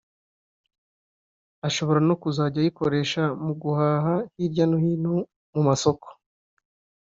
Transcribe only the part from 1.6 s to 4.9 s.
ashobora no kuzajya ayikoresha mu guhaha hirya no